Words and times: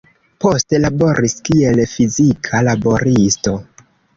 Poste 0.45 0.79
laboris 0.85 1.35
kiel 1.49 1.83
fizika 1.93 2.63
laboristo. 2.71 3.55